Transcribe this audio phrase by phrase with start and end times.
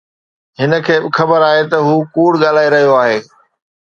[0.59, 3.17] هن کي به خبر آهي ته هو ڪوڙ ڳالهائي رهيو آهي